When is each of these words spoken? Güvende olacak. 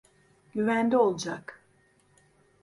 Güvende 0.53 0.97
olacak. 0.97 1.63